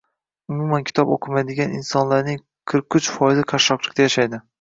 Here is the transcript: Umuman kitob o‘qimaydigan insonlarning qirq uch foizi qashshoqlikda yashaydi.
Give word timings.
Umuman 0.53 0.85
kitob 0.87 1.11
o‘qimaydigan 1.15 1.75
insonlarning 1.79 2.39
qirq 2.73 2.99
uch 3.01 3.11
foizi 3.19 3.45
qashshoqlikda 3.53 4.09
yashaydi. 4.09 4.41